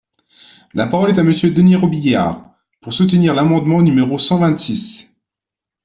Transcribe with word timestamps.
La 0.73 0.87
parole 0.87 1.11
est 1.11 1.19
à 1.19 1.23
Monsieur 1.23 1.51
Denys 1.51 1.75
Robiliard, 1.75 2.49
pour 2.81 2.91
soutenir 2.91 3.35
l’amendement 3.35 3.83
numéro 3.83 4.17
cent 4.17 4.39
vingt-six. 4.39 5.13